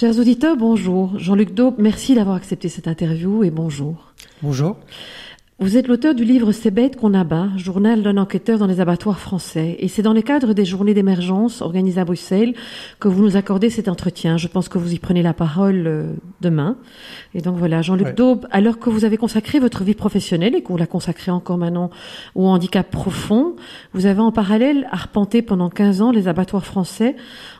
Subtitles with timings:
[0.00, 1.18] Chers auditeurs, bonjour.
[1.18, 4.14] Jean-Luc Daube, merci d'avoir accepté cette interview et bonjour.
[4.40, 4.78] Bonjour.
[5.62, 9.20] Vous êtes l'auteur du livre C'est bête qu'on abat, journal d'un enquêteur dans les abattoirs
[9.20, 9.76] français.
[9.78, 12.54] Et c'est dans le cadre des journées d'émergence organisées à Bruxelles
[12.98, 14.38] que vous nous accordez cet entretien.
[14.38, 16.78] Je pense que vous y prenez la parole euh, demain.
[17.34, 18.14] Et donc voilà, Jean-Luc Ouais.
[18.14, 21.90] Daube, alors que vous avez consacré votre vie professionnelle et vous la consacrez encore maintenant
[22.34, 23.54] au handicap profond,
[23.92, 27.16] vous avez en parallèle arpenté pendant 15 ans les abattoirs français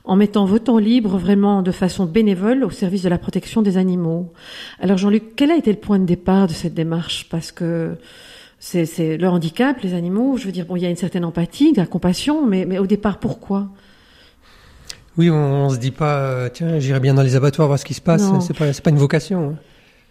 [0.06, 3.76] en mettant vos temps libres vraiment de façon bénévole au service de la protection des
[3.76, 4.32] animaux.
[4.80, 7.28] Alors Jean-Luc, quel a été le point de départ de cette démarche?
[7.28, 7.90] Parce que
[8.59, 11.24] c'est, c'est le handicap, les animaux, je veux dire, bon, il y a une certaine
[11.24, 13.69] empathie, de la compassion, mais, mais au départ, pourquoi?
[15.16, 17.85] Oui, on, on se dit pas, euh, tiens, j'irai bien dans les abattoirs voir ce
[17.85, 18.23] qui se passe.
[18.46, 19.51] C'est pas, pas une vocation.
[19.51, 19.55] hein.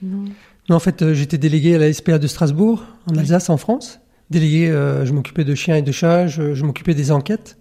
[0.02, 0.26] Non.
[0.70, 3.18] Non, en fait, euh, j'étais délégué à la SPA de Strasbourg, en.
[3.18, 4.00] Alsace, en France.
[4.30, 7.58] Délégué, euh, je m'occupais de chiens et de chats, je, je m'occupais des enquêtes.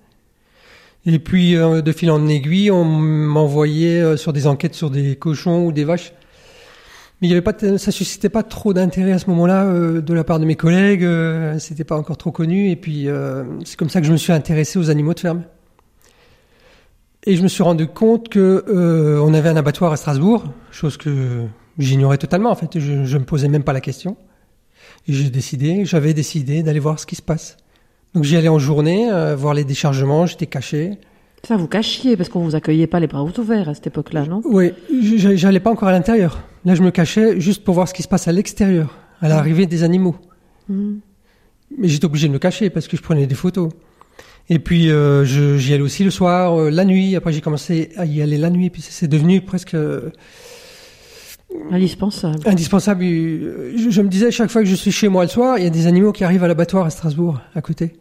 [1.07, 5.65] Et puis, euh, de fil en aiguille, on m'envoyait sur des enquêtes sur des cochons
[5.65, 6.13] ou des vaches.
[7.21, 10.01] Mais il y avait pas, de- ça suscitait pas trop d'intérêt à ce moment-là euh,
[10.01, 11.03] de la part de mes collègues.
[11.05, 12.71] euh, C'était pas encore trop connu.
[12.71, 15.43] Et puis, euh, c'est comme ça que je me suis intéressé aux animaux de ferme.
[17.25, 20.97] Et je me suis rendu compte que euh, on avait un abattoir à Strasbourg, chose
[20.97, 21.43] que
[21.79, 22.51] j'ignorais totalement.
[22.51, 24.17] En fait, je, je me posais même pas la question.
[25.09, 27.57] Et j'ai décidé, j'avais décidé d'aller voir ce qui se passe.
[28.15, 30.25] Donc j'y allais en journée, voir les déchargements.
[30.27, 30.93] J'étais caché.
[31.47, 34.41] Ça, vous cachiez, parce qu'on vous accueillait pas les bras ouverts à cette époque-là, non?
[34.45, 34.73] Oui,
[35.35, 36.41] j'allais pas encore à l'intérieur.
[36.65, 39.67] Là, je me cachais juste pour voir ce qui se passe à l'extérieur, à l'arrivée
[39.67, 40.17] des animaux.
[40.69, 41.01] Mhm.
[41.79, 43.69] Mais j'étais obligé de me cacher parce que je prenais des photos.
[44.51, 47.15] Et puis je- j'y allais aussi le soir, euh, la nuit.
[47.17, 48.71] Après j'ai commencé à y aller la nuit.
[48.71, 50.11] Puis c'est devenu presque euh,
[51.71, 52.39] Indispensable.
[52.47, 53.05] indispensable.
[53.05, 55.65] Euh, Je, je me disais chaque fois que je suis chez moi le soir, il
[55.65, 57.95] y a des animaux qui arrivent à l'abattoir à Strasbourg, à côté.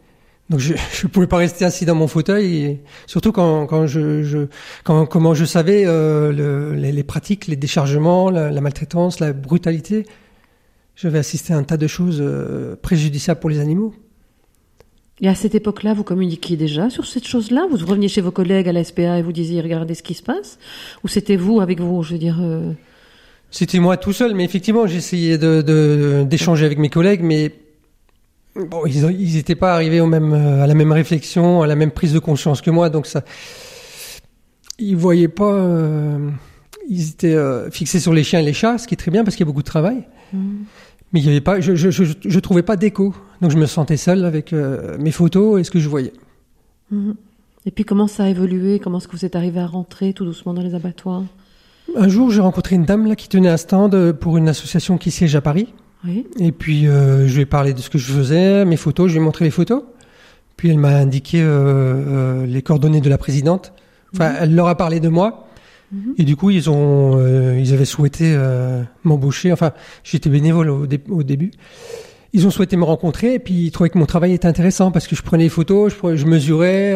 [0.50, 4.22] Donc je ne pouvais pas rester assis dans mon fauteuil, et surtout quand, quand je,
[4.22, 4.46] je
[4.82, 9.32] quand comment je savais euh, le- les, les pratiques, les déchargements, la, la maltraitance, la
[9.34, 10.04] brutalité.
[10.96, 13.94] J'avais assisté à un tas de choses euh, préjudiciables pour les animaux.
[15.20, 17.66] Et à cette époque-là, vous communiquiez déjà sur cette chose-là?
[17.70, 20.22] Vous reveniez chez vos collègues à la SPA et vous disiez, regardez ce qui se
[20.22, 20.58] passe?
[21.04, 22.38] Ou c'était vous avec vous, je veux dire...
[22.40, 22.72] euh,
[23.50, 27.52] C'était moi tout seul, mais effectivement, j'essayais de, de- d'échanger avec mes collègues, mais
[28.64, 31.66] bon, ils, ont- ils étaient pas arrivés au même, euh, à la même réflexion, à
[31.66, 33.22] la même prise de conscience que moi, donc ça,
[34.78, 36.30] ils voyaient pas, euh,
[36.88, 39.24] ils étaient euh, fixés sur les chiens et les chats, ce qui est très bien
[39.24, 40.64] parce qu'il y a beaucoup de travail, mhm.
[41.12, 43.66] mais il y avait pas, je, je, je, je trouvais pas d'écho, donc je me
[43.66, 46.12] sentais seul avec euh, mes photos et ce que je voyais.
[46.90, 47.14] Mhm.
[47.66, 48.78] Et puis comment ça a évolué?
[48.78, 51.24] Comment est-ce que vous êtes arrivé à rentrer tout doucement dans les abattoirs?
[51.96, 55.10] Un jour, j'ai rencontré une dame là qui tenait un stand pour une association qui
[55.10, 55.68] siège à Paris.
[56.04, 56.26] Oui.
[56.38, 59.14] Et puis euh, je lui ai parlé de ce que je faisais, mes photos, je
[59.14, 59.82] lui ai montré les photos.
[60.56, 63.72] Puis elle m'a indiqué euh, euh, les coordonnées de la présidente.
[64.14, 65.46] Enfin, elle leur a parlé de moi.
[65.92, 66.14] Mhm.
[66.18, 69.52] Et du coup, ils ont, euh, ils avaient souhaité euh, m'embaucher.
[69.52, 69.72] Enfin,
[70.04, 71.50] j'étais bénévole au, dé- au début.
[72.34, 75.06] Ils ont souhaité me rencontrer et puis ils trouvaient que mon travail était intéressant parce
[75.06, 76.94] que je prenais les photos, je, mesurais,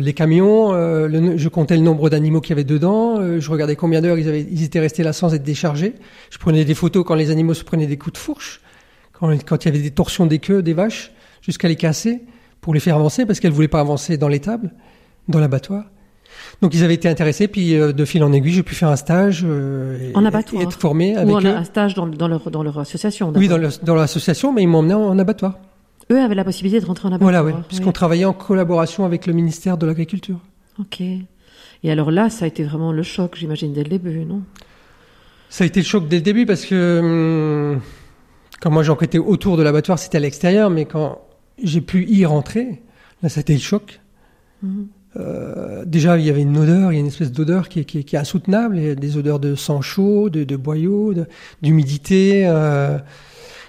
[0.00, 3.74] les camions, euh, je comptais le nombre d'animaux qu'il y avait dedans, euh, je regardais
[3.74, 5.94] combien d'heures ils étaient restés là sans être déchargés.
[6.30, 8.60] Je prenais des photos quand les animaux se prenaient des coups de fourche,
[9.12, 11.10] quand, quand il y avait des torsions des queues des vaches,
[11.42, 12.22] jusqu'à les casser
[12.60, 14.70] pour les faire avancer parce qu'elles voulaient pas avancer dans l'étable,
[15.26, 15.84] dans l'abattoir.
[16.62, 18.96] Donc ils avaient été intéressés, puis euh, de fil en aiguille, j'ai pu faire un
[18.96, 20.60] stage euh, et, En abattoir.
[20.60, 21.46] et être formé Ou avec en eux.
[21.46, 24.66] un stage dans, dans leur, dans leur association Oui, dans, le- dans l'association, mais ils
[24.68, 25.58] m'ont emmené en, en abattoir.
[26.10, 27.42] Eux avaient la possibilité de rentrer en abattoir.
[27.42, 27.62] Voilà, oui.
[27.68, 30.38] puisqu'on travaillait en collaboration avec le ministère de l'Agriculture.
[30.80, 31.00] Ok.
[31.00, 34.42] Et alors là, ça a été vraiment le choc, j'imagine, dès le début, non?
[35.50, 37.80] Ça a été le choc dès le début parce que hum,
[38.60, 41.20] quand moi j'enquêtais autour de l'abattoir, c'était à l'extérieur, mais quand
[41.62, 42.82] j'ai pu y rentrer,
[43.22, 44.00] là, ça a été le choc.
[44.62, 44.88] Mhm.
[45.18, 48.14] Euh, déjà, il y avait une odeur, il y a une espèce d'odeur qui, est-
[48.14, 48.78] insoutenable.
[48.78, 51.14] Il y a des odeurs de sang chaud, de, de boyaux,
[51.62, 52.46] d'humidité.
[52.46, 52.98] euh,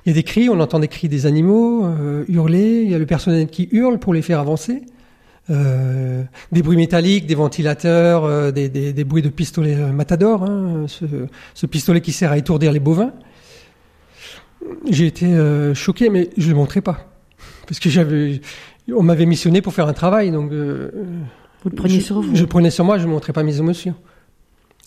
[0.06, 2.84] il y a des cris, on entend des cris des animaux euh, hurler.
[2.84, 4.84] Il y a le personnel qui hurle pour les faire avancer.
[6.51, 12.31] Des bruits métalliques, des ventilateurs, des, bruits de pistolet Matador, hein, ce, pistolet qui sert
[12.31, 13.13] à étourdir les bovins.
[14.88, 15.25] J'ai été
[15.74, 17.12] choqué, mais je ne le montrais pas.
[17.66, 18.42] Parce que j'avais,
[18.95, 20.52] on m'avait missionné pour faire un travail, donc
[21.64, 23.44] Vous le preniez je, sur vous je le prenais sur moi, je ne montrais pas
[23.44, 23.96] mes émotions.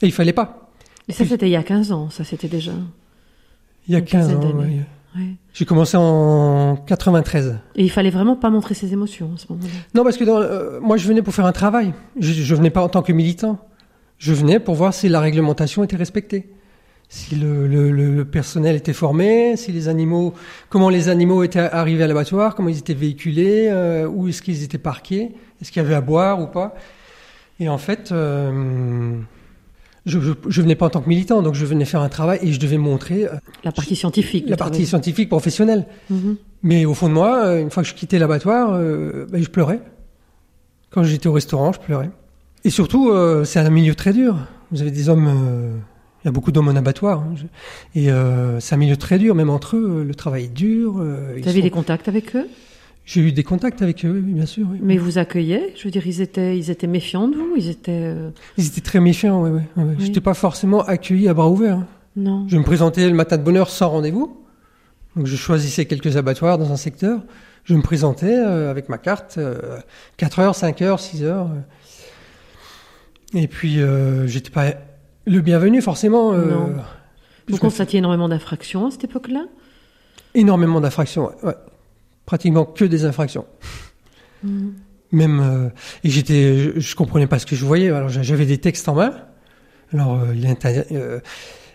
[0.02, 0.70] Et il fallait pas.
[1.08, 2.72] Et ça, c'était il y a 15 ans, ça, c'était déjà.
[3.88, 4.58] Il y a Une 15 quinzaine ans.
[4.58, 4.80] ouais.
[5.52, 7.58] J'ai commencé en 93.
[7.76, 9.68] Et il fallait vraiment pas montrer ses émotions à ce moment-là.
[9.94, 11.92] Non, parce que dans, euh, moi, je venais pour faire un travail.
[12.18, 13.58] Je, je venais pas en tant que militant.
[14.16, 16.48] Je venais pour voir si la réglementation était respectée,
[17.10, 20.32] si le, le- le- le personnel était formé, si les animaux,
[20.70, 24.62] comment les animaux étaient arrivés à l'abattoir, comment ils étaient véhiculés, euh, où est-ce qu'ils
[24.62, 26.74] étaient parqués, est-ce qu'il y avait à boire ou pas?
[27.60, 29.14] Et en fait, euh,
[30.04, 32.40] je, je, je venais pas en tant que militant, donc je venais faire un travail
[32.42, 33.30] et je devais montrer euh,
[33.64, 34.44] La partie scientifique.
[34.48, 34.86] la partie travail.
[34.86, 35.86] scientifique professionnelle.
[36.10, 36.36] Mhm.
[36.64, 39.48] Mais au fond de moi, euh, une fois que je quittais l'abattoir, euh, ben, je
[39.48, 39.80] pleurais.
[40.90, 42.10] Quand j'étais au restaurant, je pleurais.
[42.64, 44.36] Et surtout, euh, c'est un milieu très dur.
[44.72, 45.76] Vous avez des hommes, euh,
[46.22, 49.18] il y a beaucoup d'hommes en abattoir, hein, je- et euh, c'est un milieu très
[49.18, 50.92] dur, même entre eux, le travail est dur.
[50.94, 52.46] Vous avez sont- des contacts avec eux?
[53.04, 54.66] J'ai eu des contacts avec eux, oui, bien sûr.
[54.70, 54.78] oui.
[54.80, 57.90] Mais vous accueillaient Je veux dire, ils étaient, ils étaient méfiants de vous Ils étaient.
[57.92, 59.62] euh, Ils étaient très méfiants, ouais.
[59.76, 59.94] Oui.
[59.98, 61.78] J'étais pas forcément accueilli à bras ouverts.
[61.78, 61.86] hein.
[62.14, 62.46] Non.
[62.48, 64.38] Je me présentais le matin de bonne heure sans rendez-vous.
[65.16, 67.20] Donc je choisissais quelques abattoirs dans un secteur.
[67.64, 69.78] Je me présentais euh, avec ma carte, euh,
[70.18, 71.46] 4 heures, 5 heures, 6 heures.
[71.48, 73.38] euh.
[73.38, 74.74] Et puis euh, j'étais pas
[75.26, 76.32] le bienvenu forcément.
[76.32, 76.72] Non.
[77.48, 79.44] Vous je constatiez énormément d'infractions à cette époque-là?
[80.34, 81.54] Énormément d'infractions, ouais, ouais.
[82.26, 83.46] Pratiquement que des infractions.
[84.42, 84.74] Mhm.
[85.12, 85.68] Même euh,
[86.04, 87.90] et j'étais, je, je comprenais pas ce que je voyais.
[87.90, 89.14] Alors j'a- j'avais des textes en main.
[89.92, 90.46] Alors euh, il
[90.92, 91.20] euh,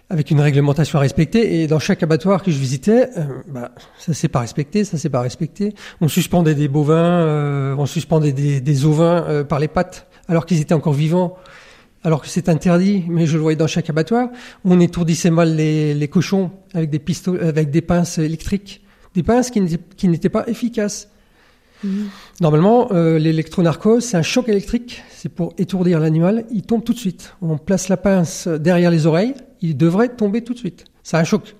[0.09, 3.09] avec une réglementation à respecter et dans chaque abattoir que je visitais,
[3.47, 5.75] bah, ça c'est pas respecté, ça c'est pas respecté.
[6.01, 10.73] On suspendait des bovins, on suspendait des, des ovins par les pattes alors qu'ils étaient
[10.73, 11.37] encore vivants.
[12.03, 14.29] Alors que c'est interdit, mais je le voyais dans chaque abattoir.
[14.63, 18.81] On étourdissait mal les, les cochons avec des pistolets, avec des pinces électriques,
[19.13, 19.61] des pinces qui
[20.07, 21.09] n'étaient- pas efficaces.
[21.83, 22.07] Mhm.
[22.41, 25.03] Normalement, euh, l'électronarcose, c'est un choc électrique.
[25.09, 26.45] C'est pour étourdir l'animal.
[26.51, 27.33] Il tombe tout de suite.
[27.41, 29.35] On place la pince derrière les oreilles.
[29.61, 30.85] Il devrait tomber tout de suite.
[31.03, 31.55] C'est un choc.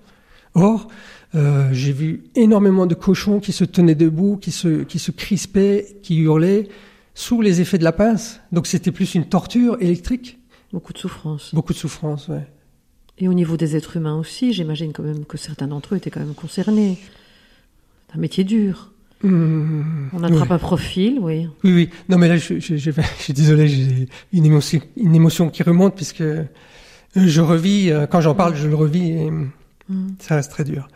[0.54, 0.88] Or,
[1.34, 5.98] euh, j'ai vu énormément de cochons qui se tenaient debout, qui se, qui se crispaient,
[6.02, 6.68] qui hurlaient
[7.14, 8.40] sous les effets de la pince.
[8.52, 10.38] Donc c'était plus une torture électrique.
[10.72, 11.54] Beaucoup de souffrance.
[11.54, 12.46] Beaucoup de souffrance, ouais.
[13.18, 16.10] Et au niveau des êtres humains aussi, j'imagine quand même que certains d'entre eux étaient
[16.10, 16.98] quand même concernés.
[18.14, 18.92] Un métier dur.
[19.24, 20.54] Hum, On attrape ouais.
[20.54, 21.48] un profil, oui.
[21.64, 21.90] Oui, oui.
[22.08, 25.62] Non, mais là, je, je, je, je suis désolé, j'ai une émotion, une émotion qui
[25.62, 26.44] remonte puisque euh,
[27.16, 29.30] je revis, euh, quand j'en parle, je le revis et
[29.90, 30.16] Mhm.
[30.18, 30.86] ça reste très dur.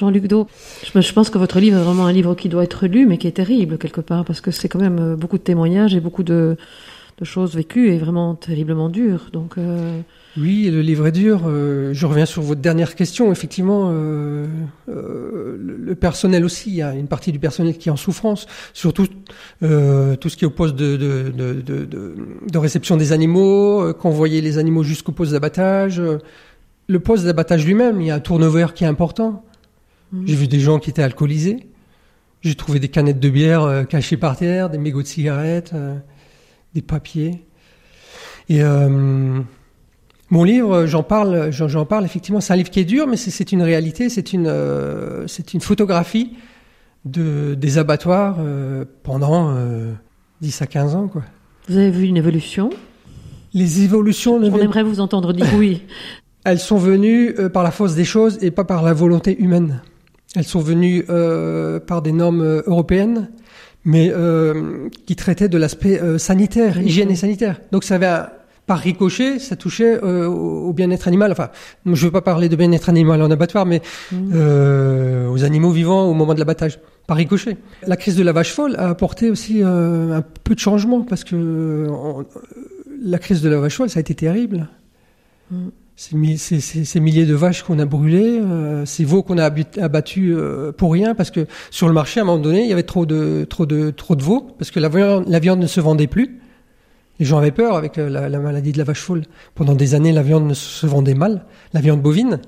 [0.00, 0.46] Jean-Luc Do,
[0.82, 3.26] je pense que votre livre est vraiment un livre qui doit être lu, mais qui
[3.26, 6.22] est terrible quelque part, parce que c'est quand même euh, beaucoup de témoignages et beaucoup
[6.22, 6.56] de,
[7.22, 9.28] choses vécues et vraiment terriblement dures.
[9.30, 10.00] Donc, euh,
[10.38, 11.42] Oui, le livre est dur.
[11.44, 13.30] Euh, je reviens sur votre dernière question.
[13.30, 13.92] Effectivement,
[14.88, 19.06] le personnel aussi, il y a une partie du personnel qui est en souffrance, surtout
[19.06, 21.34] tout ce qui est au poste de,
[22.54, 26.00] réception des animaux, convoyer les animaux jusqu'au poste d'abattage.
[26.86, 29.44] le poste d'abattage lui-même, il y a un turnover qui est important.
[30.12, 30.26] Mhm.
[30.26, 31.70] J'ai vu des gens qui étaient alcoolisés.
[32.42, 35.96] J'ai trouvé des canettes de bière euh, cachées par terre, des mégots de cigarettes, euh,
[36.74, 37.44] des papiers.
[38.48, 39.40] Et euh,
[40.30, 42.40] mon livre, j'en parle, j'en parle effectivement.
[42.40, 44.08] C'est un livre qui est dur, mais c'est une réalité.
[44.08, 44.52] C'est une,
[45.26, 46.32] c'est une photographie
[47.04, 48.38] de des abattoirs
[49.02, 49.54] pendant
[50.40, 51.22] 10 à 15 ans, quoi.
[51.68, 52.70] Vous avez vu une évolution?
[53.54, 54.36] Les évolutions.
[54.36, 55.82] On aimerait vous entendre dire oui.
[56.44, 59.82] Elles sont venues par la force des choses et pas par la volonté humaine.
[60.36, 63.30] Elles sont venues euh, par des normes euh, européennes,
[63.84, 67.60] mais euh, qui traitaient de l'aspect euh, sanitaire, hygiène et sanitaire.
[67.72, 68.10] Donc ça avait
[68.66, 71.32] par ricochet, ça touchait euh, au bien-être animal.
[71.32, 71.50] Enfin,
[71.84, 73.82] je ne veux pas parler de bien-être animal en abattoir, mais
[74.12, 75.28] mmh.
[75.28, 77.56] aux animaux vivants au moment de l'abattage, par ricochet.
[77.88, 81.88] La crise de la vache folle a apporté aussi un peu de changement parce que
[83.02, 84.68] la crise de la vache folle, ça a été terrible.
[85.50, 90.72] Mmh ces, milliers de vaches qu'on a brûlées, euh, ces veaux qu'on a abattus euh,
[90.72, 93.04] pour rien, parce que sur le marché, à un moment donné, il y avait trop
[93.04, 93.46] de,
[94.18, 96.40] veaux, parce que la viande, ne se vendait plus.
[97.18, 99.24] Les gens avaient peur avec euh, la, maladie de la vache folle.
[99.54, 102.40] Pendant des années, la viande ne se vendait mal, la viande bovine.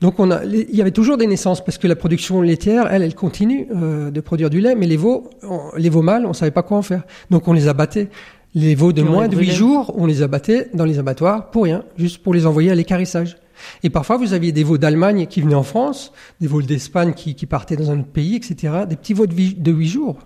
[0.00, 3.66] Donc il y avait toujours des naissances parce que la production laitière, elle, elle continue
[3.70, 5.30] de produire du lait, mais les veaux,
[5.76, 7.04] les veaux mâles, on savait pas quoi en faire.
[7.30, 8.08] Donc on les abattait.
[8.54, 11.84] Les veaux de moins de 8 jours, on les abattait dans les abattoirs pour rien,
[11.96, 13.36] juste pour les envoyer à l'écarissage.
[13.82, 17.34] Et parfois, vous aviez des veaux d'Allemagne qui venaient en France, des veaux d'Espagne qui,
[17.34, 18.84] qui, partaient dans un autre pays, etc.
[18.88, 20.18] Des petits veaux de 8 jours.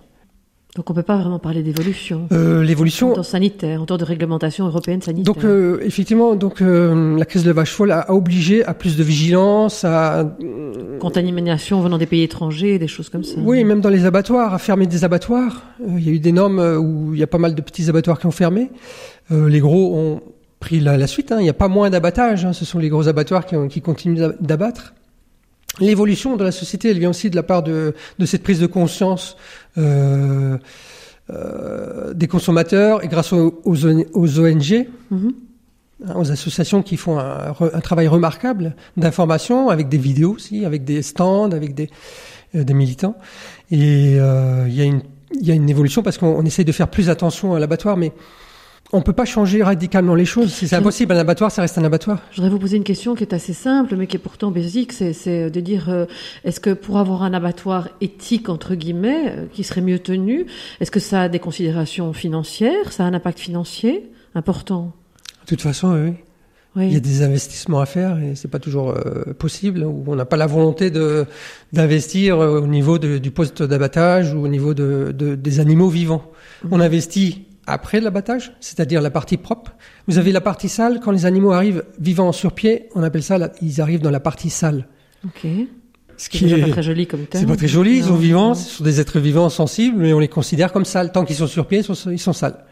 [0.75, 2.27] Donc on peut pas vraiment parler d'évolution.
[2.31, 3.11] Euh, L'évolution.
[3.11, 5.33] En temps sanitaire, en temps de réglementation européenne sanitaire.
[5.33, 8.95] Donc euh, effectivement, donc euh, la crise de la vache folle a, obligé à plus
[8.95, 13.39] de vigilance, à euh, contamination venant des pays étrangers, des choses comme ça.
[13.39, 15.63] Oui, même dans les abattoirs, à fermer des abattoirs.
[15.81, 17.89] Euh, il y a eu des normes où il y a pas mal de petits
[17.89, 18.69] abattoirs qui ont fermé.
[19.31, 20.21] les gros ont
[20.59, 21.31] pris la, la suite.
[21.31, 21.37] Hein.
[21.39, 22.45] Il n'y a pas moins d'abattage.
[22.45, 22.53] Hein.
[22.53, 24.93] Ce sont les gros abattoirs qui, ont, qui continuent d'abattre.
[25.79, 28.67] L'évolution de la société, elle vient aussi de la part de, de cette prise de
[28.67, 29.37] conscience
[29.77, 30.57] euh,
[31.29, 35.33] euh, des consommateurs et grâce aux, aux, ONG, mhm.
[36.07, 40.83] hein, aux associations qui font un, un travail remarquable d'information avec des vidéos aussi, avec
[40.83, 41.89] des stands, avec des,
[42.55, 43.15] euh, des militants.
[43.69, 45.01] Et euh, il y a une
[45.39, 48.11] il y a une évolution parce qu'on essaye de faire plus attention à l'abattoir, mais
[48.91, 50.51] on peut pas changer radicalement les choses.
[50.51, 51.13] C'est impossible.
[51.13, 52.21] Un abattoir, ça reste un abattoir.
[52.31, 54.93] Je voudrais vous poser une question qui est assez simple, mais qui est pourtant basique.
[54.93, 56.05] C'est de dire, euh,
[56.43, 60.47] est-ce que pour avoir un abattoir éthique, entre guillemets, euh, qui serait mieux tenu,
[60.79, 64.91] est-ce que ça a des considérations financières Ça a un impact financier important?
[65.43, 66.13] De toute façon, oui.
[66.75, 66.87] oui.
[66.87, 69.83] Il y a des investissements à faire et c'est pas toujours euh, possible.
[69.83, 71.27] Ou on n'a pas la volonté de
[71.73, 76.23] d'investir au niveau du poste d'abattage ou au niveau de, des animaux vivants.
[76.63, 76.69] Mhm.
[76.73, 79.75] On investit après l'abattage, c'est-à-dire la partie propre.
[80.07, 80.99] Vous avez la partie sale.
[80.99, 84.49] Quand les animaux arrivent vivants sur pied, on appelle ça, ils arrivent dans la partie
[84.49, 84.87] sale.
[85.25, 85.47] Ok.
[86.17, 87.43] Ce qui est pas très joli comme terme.
[87.43, 87.97] C'est pas très joli.
[87.97, 91.11] Ils sont vivants, ce sont des êtres vivants sensibles, mais on les considère comme sales.
[91.11, 92.65] Tant qu'ils sont sur pied, ils sont, ils sont sales.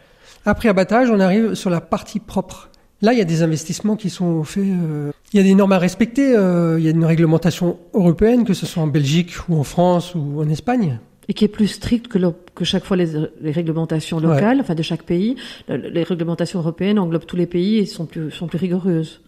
[0.44, 2.70] Après abattage, on arrive sur la partie propre.
[3.00, 4.64] Là, il y a des investissements qui sont faits.
[4.64, 6.36] Euh, il y a des normes à respecter.
[6.36, 10.14] Euh, il y a une réglementation européenne, que ce soit en Belgique ou en France
[10.14, 10.98] ou en Espagne
[11.28, 12.18] et qui est plus strict que,
[12.54, 13.08] que chaque fois les,
[13.40, 15.36] les réglementations locales, enfin de chaque pays.
[15.68, 19.20] Les réglementations européennes englobent tous les pays et sont plus, sont plus rigoureuses.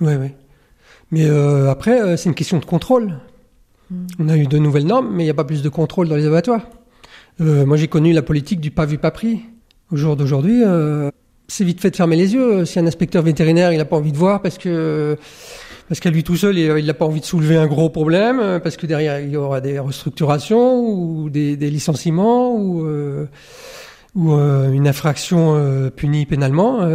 [0.00, 0.28] Oui, oui.
[1.10, 3.14] Mais euh, après, euh, c'est une question de contrôle.
[3.90, 4.06] Hmm.
[4.18, 6.16] On a eu de nouvelles normes, mais il n'y a pas plus de contrôle dans
[6.16, 6.66] les abattoirs.
[7.40, 9.40] Euh, moi, j'ai connu la politique du pas vu, pas pris.
[9.90, 10.62] Au jour d'aujourd'hui,
[11.46, 12.64] c'est vite fait de fermer les yeux.
[12.64, 15.16] Si un inspecteur vétérinaire, il n'a pas envie de voir parce que
[15.88, 18.58] parce qu'à lui tout seul, il n'a pas envie de soulever un gros problème, euh,
[18.58, 23.26] parce que derrière, il y aura des restructurations ou des, des licenciements ou, euh,
[24.14, 26.86] ou euh, une infraction punie pénalement.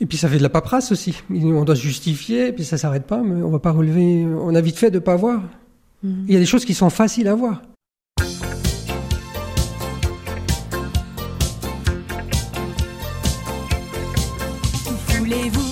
[0.00, 1.22] et puis ça fait de la paperasse aussi.
[1.30, 4.26] On doit se justifier, et puis ça s'arrête pas, mais on va pas relever.
[4.26, 5.42] On a vite fait de pas voir.
[6.02, 6.24] Mmh.
[6.28, 7.62] Il y a des choses qui sont faciles à voir.
[15.18, 15.65] Voulez-vous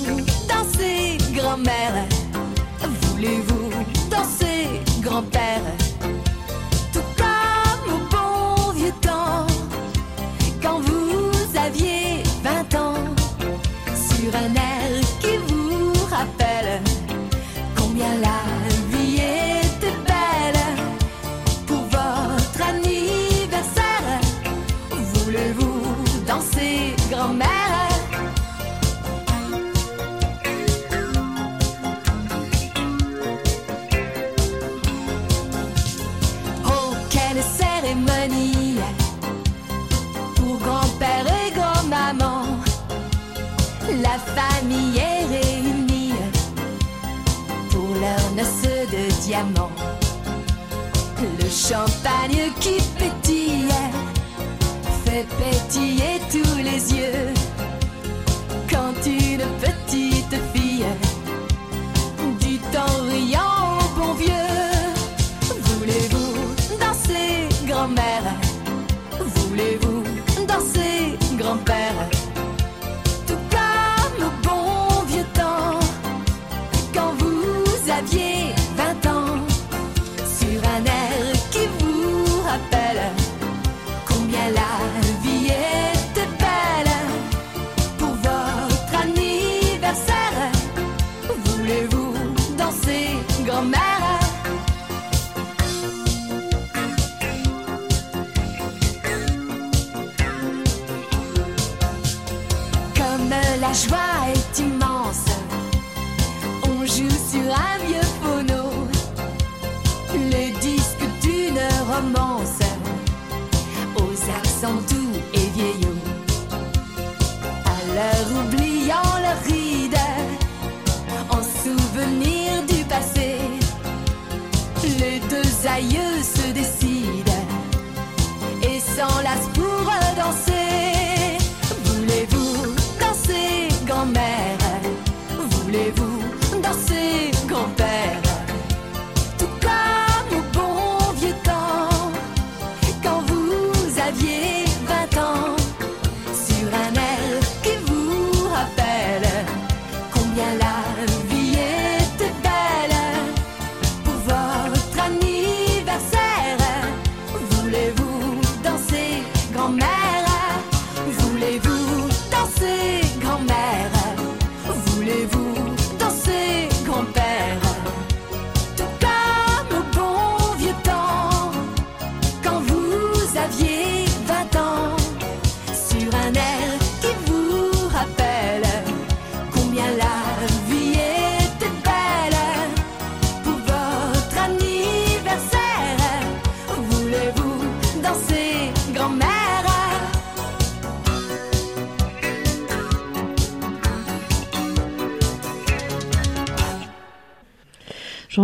[51.21, 53.69] Le champagne qui pétille
[55.05, 57.34] fait pétiller tous les yeux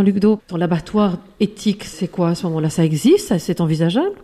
[0.01, 2.71] Jean-Luc Do, l'abattoir éthique, c'est quoi à ce moment-là?
[2.71, 3.37] Ça existe?
[3.37, 4.15] C'est envisageable?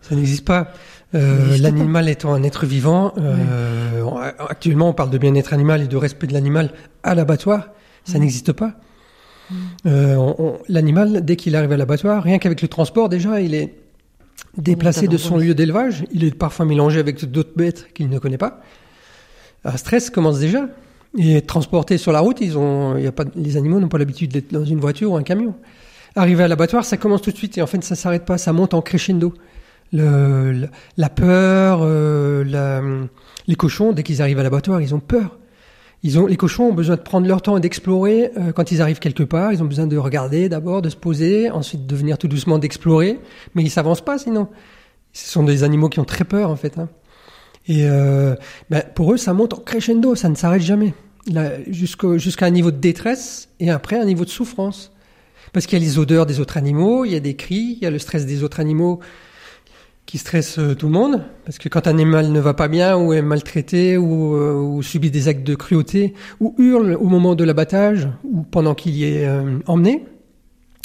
[0.00, 0.72] Ça n'existe pas.
[1.14, 4.04] Euh, n'existe L'animal étant un être vivant, euh,
[4.48, 6.72] actuellement on parle de bien-être animal et de respect de l'animal
[7.04, 7.68] à l'abattoir,
[8.04, 8.72] ça n'existe pas.
[9.86, 13.54] Euh, on- on- L'animal, dès qu'il arrive à l'abattoir, rien qu'avec le transport déjà, il
[13.54, 13.74] est
[14.56, 18.38] déplacé de son lieu d'élevage, il est parfois mélangé avec d'autres bêtes qu'il ne connaît
[18.38, 18.60] pas.
[19.64, 20.66] Un stress commence déjà.
[21.18, 24.30] Et transporté sur la route, ils ont, y a pas, les animaux n'ont pas l'habitude
[24.32, 25.54] d'être dans une voiture ou un camion.
[26.16, 28.52] Arrivé à l'abattoir, ça commence tout de suite et en fait ça s'arrête pas, ça
[28.52, 29.34] monte en crescendo.
[29.92, 32.82] Le, le- la peur, euh, la-
[33.46, 35.38] les cochons, dès qu'ils arrivent à l'abattoir, ils ont peur.
[36.02, 38.30] Ils ont, les cochons ont besoin de prendre leur temps et d'explorer.
[38.38, 41.50] euh, quand ils arrivent quelque part, ils ont besoin de regarder d'abord, de se poser,
[41.50, 43.20] ensuite de venir tout doucement d'explorer.
[43.54, 44.48] Mais ils s'avancent pas sinon.
[45.12, 46.78] Ce sont des animaux qui ont très peur en fait.
[46.78, 46.88] hein.
[47.68, 48.34] Et euh,
[48.70, 50.94] ben, pour eux, ça monte en crescendo, ça ne s'arrête jamais.
[51.68, 54.92] Jusqu'à un niveau de détresse et après un niveau de souffrance.
[55.52, 57.84] Parce qu'il y a les odeurs des autres animaux, il y a des cris, il
[57.84, 59.00] y a le stress des autres animaux
[60.06, 61.22] qui stressent euh, tout le monde.
[61.44, 64.82] Parce que quand un animal ne va pas bien ou est maltraité ou, euh, ou
[64.82, 69.04] subit des actes de cruauté ou hurle au moment de l'abattage ou pendant qu'il y
[69.04, 70.04] est euh, emmené,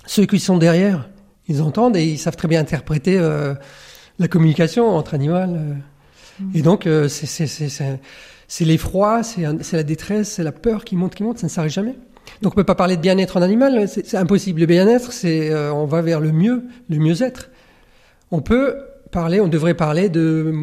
[0.06, 1.10] ceux qui sont derrière,
[1.48, 3.20] ils entendent et ils savent très bien interpréter
[4.20, 5.36] la communication entre animaux.
[6.54, 9.42] Et donc, euh, c'est- l'effroi, c'est
[9.74, 11.96] la détresse, c'est la peur qui monte, qui monte, ça ne s'arrête jamais.
[12.42, 14.60] Donc, on peut pas parler de bien-être en animal, c'est c'est impossible.
[14.60, 17.50] Le bien-être, c'est euh, on va vers le mieux, le mieux-être.
[18.32, 18.76] On peut
[19.12, 20.54] parler, on devrait parler de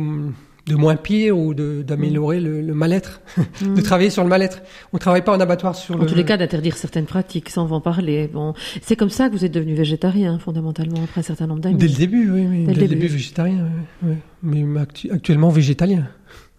[0.67, 3.21] de moins pire ou de- d'améliorer le, le mal-être,
[3.63, 4.63] de travailler sur le mal-être.
[4.93, 6.07] On travaille pas en abattoir sur En le.
[6.07, 8.29] tous les cas, d'interdire certaines pratiques, sans en parler.
[8.33, 11.77] Bon, c'est comme ça que vous êtes devenu végétarien, fondamentalement, après un certain nombre d'années.
[11.77, 12.65] Dès le début, oui, oui.
[12.65, 13.13] Dès Dès, le le début, début.
[13.15, 13.69] végétarien,
[14.03, 14.63] oui, oui.
[14.65, 16.09] mais actu- actuellement végétalien.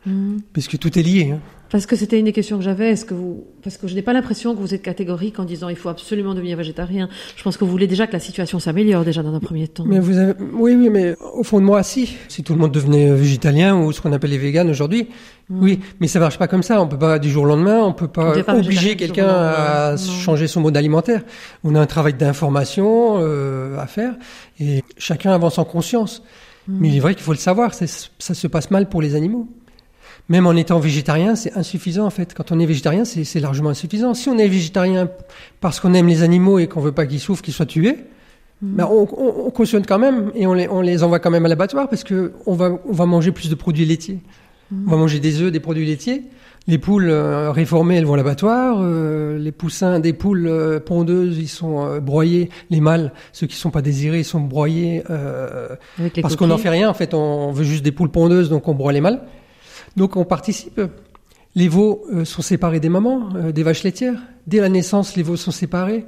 [0.05, 0.41] Mhm.
[0.53, 1.31] puisque tout est lié.
[1.33, 1.39] hein.
[1.71, 2.91] Parce que c'était une des questions que j'avais.
[2.91, 5.67] Est-ce que vous, parce que je n'ai pas l'impression que vous êtes catégorique en disant
[5.67, 7.09] il faut absolument devenir végétarien.
[7.35, 9.83] Je pense que vous voulez déjà que la situation s'améliore déjà dans un premier temps.
[9.85, 12.15] Mais vous avez, oui, oui, mais au fond de moi, si.
[12.29, 15.07] Si tout le monde devenait végétalien ou ce qu'on appelle les véganes aujourd'hui,
[15.49, 15.79] oui.
[15.99, 16.79] Mais ça marche pas comme ça.
[16.81, 17.81] On peut pas du jour au lendemain.
[17.83, 19.97] On peut pas obliger quelqu'un à Non.
[19.97, 21.23] changer son mode alimentaire.
[21.63, 24.13] On a un travail d'information euh, à faire
[24.59, 26.21] et chacun avance en conscience.
[26.67, 26.77] Mm.
[26.79, 27.73] Mais il est vrai qu'il faut le savoir.
[27.73, 29.47] Ça se passe mal pour les animaux.
[30.29, 32.33] Même en étant végétarien, c'est insuffisant en fait.
[32.33, 34.13] Quand on est végétarien, c'est largement insuffisant.
[34.13, 35.09] Si on est végétarien
[35.61, 37.97] parce qu'on aime les animaux et qu'on veut pas qu'ils souffrent, qu'ils soient tués,
[38.61, 41.45] ben, on, on, on cautionne quand même et on les, on les envoie quand même
[41.45, 44.19] à l'abattoir parce que on va, on va manger plus de produits laitiers.
[44.87, 46.23] On va manger des œufs, des produits laitiers.
[46.67, 48.79] Les poules euh, réformées, elles vont à l'abattoir.
[48.81, 52.49] Euh, les poussins des poules euh, pondeuses, ils sont broyés.
[52.71, 55.03] Les mâles, ceux qui sont pas désirés, ils sont broyés
[56.23, 56.89] parce qu'on n'en fait rien.
[56.89, 59.21] En fait, on veut juste des poules pondeuses, donc on broie les mâles.
[59.95, 60.81] Donc on participe.
[61.55, 64.21] Les veaux euh, sont séparés des mamans, euh, des vaches laitières.
[64.45, 66.05] Dès la naissance, les veaux sont séparés.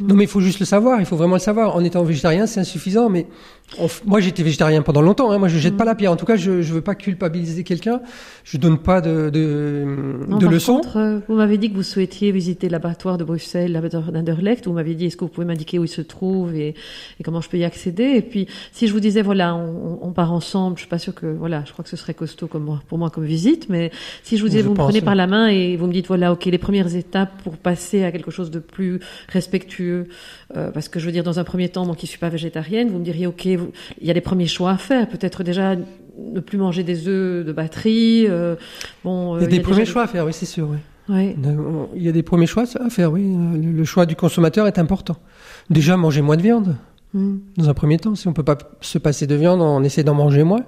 [0.00, 1.00] Non, mais il faut juste le savoir.
[1.00, 1.76] Il faut vraiment le savoir.
[1.76, 3.08] En étant végétarien, c'est insuffisant.
[3.08, 3.26] Mais
[4.04, 5.32] moi, j'étais végétarien pendant longtemps.
[5.32, 5.38] Hein.
[5.38, 6.12] Moi, je jette pas la pierre.
[6.12, 8.00] En tout cas, je, je veux pas culpabiliser quelqu'un.
[8.44, 9.84] Je donne pas de de,
[10.28, 10.76] Non, de par leçons.
[10.76, 14.66] contre, euh, vous m'avez dit que vous souhaitiez visiter l'abattoir de Bruxelles, l'abattoir d'Anderlecht.
[14.66, 16.68] Vous m'avez dit, est-ce que vous pouvez m'indiquer où il se trouve et,
[17.18, 18.04] et comment je peux y accéder?
[18.14, 21.14] Et puis, si je vous disais, voilà, on, on part ensemble, je suis pas sûre
[21.14, 23.90] que, voilà, je crois que ce serait costaud comme pour moi comme visite, mais
[24.22, 26.06] si je vous disais, Je vous me prenez par la main et vous me dites,
[26.06, 30.06] voilà, ok, les premières étapes pour passer à quelque chose de plus respectueux,
[30.56, 32.88] euh, parce que je veux dire, dans un premier temps, moi qui suis pas végétarienne,
[32.90, 33.46] vous me diriez, ok,
[34.00, 37.44] il y a des premiers choix à faire, peut-être déjà ne plus manger des œufs
[37.44, 38.26] de batterie.
[38.28, 38.56] euh,
[39.04, 40.24] bon, Il y a des premiers choix à faire.
[40.24, 40.68] Oui, c'est sûr.
[41.08, 41.36] Oui.
[41.94, 43.12] Il y a des premiers choix à faire.
[43.12, 45.16] Oui, le choix du consommateur est important.
[45.70, 46.76] Déjà, manger moins de viande.
[47.14, 47.36] Mm.
[47.56, 48.14] dans un premier temps.
[48.16, 50.64] Si on peut pas se passer de viande, on essaie d'en manger moins.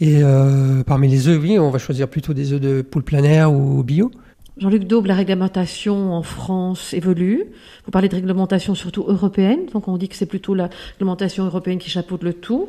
[0.00, 3.22] Et euh, parmi les œufs, oui, on va choisir plutôt des œufs de poule plein
[3.22, 4.10] air ou bio.
[4.56, 7.46] Jean-Luc Daube, la réglementation en France évolue.
[7.86, 11.78] Vous parlez de réglementation surtout européenne, donc on dit que c'est plutôt la réglementation européenne
[11.78, 12.68] qui chapeaute le tout.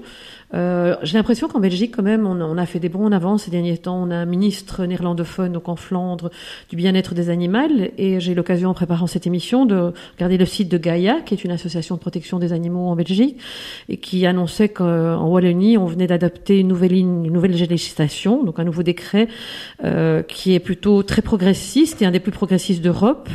[0.53, 3.11] Euh, J'ai l'impression qu'en Belgique, quand même, on, a- on a fait des bons en
[3.11, 4.01] avant ces derniers temps.
[4.01, 6.29] On a un ministre néerlandophone, donc en Flandre,
[6.69, 7.45] du bien-être des animaux.
[7.97, 11.33] Et j'ai eu l'occasion, en préparant cette émission, de regarder le site de Gaia, qui
[11.33, 13.37] est une association de protection des animaux en Belgique,
[13.89, 18.59] et qui annonçait qu'en Wallonie, on venait d'adopter une nouvelle ligne, une nouvelle législation, donc
[18.59, 19.27] un nouveau décret,
[19.83, 23.29] euh, qui est plutôt très progressiste et un des plus progressistes d'Europe,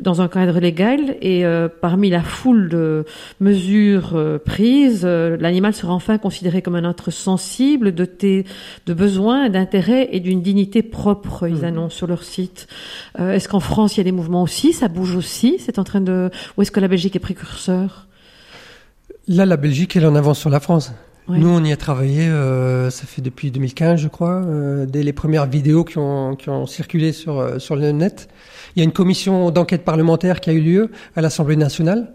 [0.00, 1.16] dans un cadre légal.
[1.20, 3.04] Et euh, parmi la foule de
[3.40, 8.44] mesures euh, prises, euh, l'animal sera enfin considéré comme un être sensible, doté
[8.86, 12.66] de besoins, d'intérêts et d'une dignité propre, ils annoncent sur leur site.
[13.18, 14.72] Euh, est-ce qu'en France, il y a des mouvements aussi?
[14.72, 15.56] Ça bouge aussi?
[15.58, 16.30] C'est en train de...
[16.56, 18.06] Ou est-ce que la Belgique est précurseur?
[19.28, 20.92] Là, la Belgique, elle est en avance sur la France.
[21.28, 25.12] Nous, on y a travaillé, euh, ça fait depuis 2015, je crois, euh, dès les
[25.12, 28.28] premières vidéos qui ont, qui ont circulé sur, sur le net.
[28.76, 32.12] Il y a une commission d'enquête parlementaire qui a eu lieu à l'Assemblée nationale.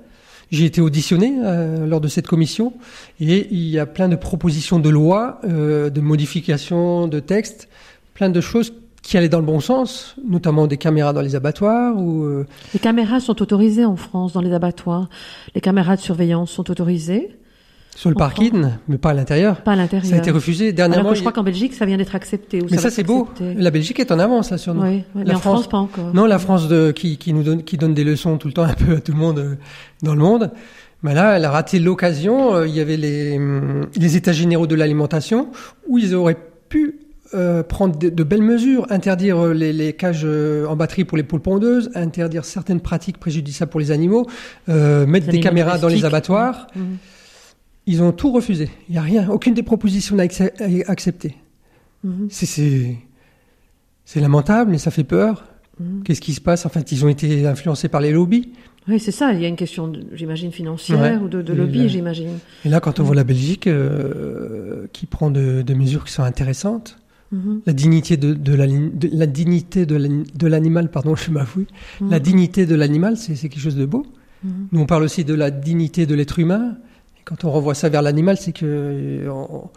[0.52, 2.74] J'ai été auditionné euh, lors de cette commission
[3.22, 7.70] et il y a plein de propositions de loi, euh, de modifications de textes,
[8.14, 11.96] plein de choses qui allaient dans le bon sens, notamment des caméras dans les abattoirs
[11.98, 15.10] ou euh, Les caméras sont autorisées en France dans les abattoirs.
[15.56, 17.30] Les caméras de surveillance sont autorisées,
[18.02, 19.62] sur le parking, mais pas à l'intérieur.
[19.62, 20.10] pas à l'intérieur.
[20.10, 21.10] Ça a été refusé Alors dernièrement.
[21.12, 22.60] que je crois qu'en Belgique, ça vient d'être accepté.
[22.62, 23.28] ou Mais ça, c'est beau.
[23.40, 24.82] La Belgique est en avance là sur nous.
[24.82, 26.12] Oui, oui, La mais en France- France, pas encore.
[26.16, 28.64] Non, la France de, qui, qui nous donne, qui donne des leçons tout le temps
[28.74, 29.56] un peu à tout le monde euh,
[30.02, 30.50] dans le monde.
[31.04, 32.56] Mais là, elle a raté l'occasion.
[32.56, 35.50] Euh, Il y avait les, hum, les États généraux de l'alimentation
[35.88, 36.38] où ils auraient
[36.70, 36.96] pu
[37.36, 40.26] euh, prendre de, de belles mesures, interdire les, les cages
[40.68, 44.26] en batterie pour les poules pondeuses, interdire certaines pratiques préjudiciables pour les animaux,
[44.70, 46.66] euh, mettre Les des caméras dans les abattoirs.
[46.76, 46.98] Mhm.
[47.88, 48.70] Ils ont tout refusé.
[48.90, 51.36] Il n'y a rien, aucune des propositions n'a accep- accepté.
[52.04, 52.28] Mhm.
[52.30, 52.96] C'est-
[54.16, 55.46] lamentable, mais ça fait peur.
[55.80, 56.04] Mhm.
[56.04, 56.66] Qu'est-ce qui se passe?
[56.66, 58.50] En fait, ils ont été influencés par les lobbies.
[58.88, 59.32] Oui, c'est ça.
[59.34, 61.16] Il y a une question, j'imagine, financière Ouais.
[61.18, 62.40] ou de, de lobby, j'imagine.
[62.66, 66.24] Et là, quand on voit la Belgique euh, qui prend de, de mesures qui sont
[66.24, 66.98] intéressantes,
[67.32, 67.62] Mhm.
[67.66, 71.66] la dignité de, de la, dignité de l'ani- de l'animal, pardon, je m'avoue,
[72.02, 72.10] Mhm.
[72.10, 74.06] la dignité de l'animal, c'est quelque chose de beau.
[74.44, 74.52] Mhm.
[74.74, 76.78] Nous, on parle aussi de la dignité de l'être humain.
[77.22, 79.70] Et quand on renvoie ça vers l'animal, c'est que euh, on,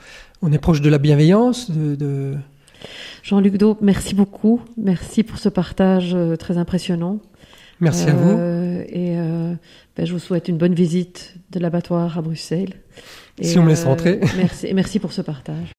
[0.42, 2.35] on est proche de la bienveillance, de, de-
[3.22, 4.61] Jean-Luc Daube, merci beaucoup.
[4.76, 7.18] Merci pour ce partage euh, très impressionnant.
[7.80, 8.30] Merci à vous.
[8.30, 9.54] Euh, Et euh,
[9.96, 12.74] ben, je vous souhaite une bonne visite de l'abattoir à Bruxelles.
[13.40, 14.20] Si on me laisse rentrer.
[14.37, 15.72] Merci, et merci pour ce partage.